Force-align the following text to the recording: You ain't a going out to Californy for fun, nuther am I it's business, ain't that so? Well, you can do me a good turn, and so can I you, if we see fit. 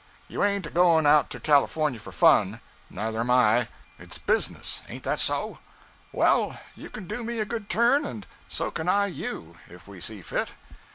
You 0.27 0.43
ain't 0.43 0.65
a 0.65 0.71
going 0.71 1.05
out 1.05 1.29
to 1.29 1.39
Californy 1.39 1.99
for 1.99 2.11
fun, 2.11 2.59
nuther 2.89 3.19
am 3.19 3.29
I 3.29 3.67
it's 3.99 4.17
business, 4.17 4.81
ain't 4.89 5.03
that 5.03 5.19
so? 5.19 5.59
Well, 6.11 6.59
you 6.75 6.89
can 6.89 7.05
do 7.05 7.23
me 7.23 7.39
a 7.39 7.45
good 7.45 7.69
turn, 7.69 8.03
and 8.03 8.25
so 8.47 8.71
can 8.71 8.89
I 8.89 9.05
you, 9.05 9.57
if 9.69 9.87
we 9.87 10.01
see 10.01 10.23
fit. 10.23 10.53